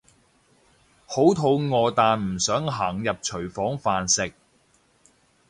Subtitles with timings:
[1.05, 4.33] 好肚餓但唔想行入廚房飯食